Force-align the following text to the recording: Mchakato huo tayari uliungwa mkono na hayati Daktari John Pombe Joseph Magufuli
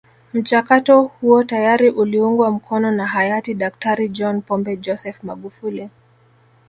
Mchakato 0.33 1.03
huo 1.03 1.43
tayari 1.43 1.89
uliungwa 1.89 2.51
mkono 2.51 2.91
na 2.91 3.07
hayati 3.07 3.53
Daktari 3.53 4.09
John 4.09 4.41
Pombe 4.41 4.77
Joseph 4.77 5.23
Magufuli 5.23 5.89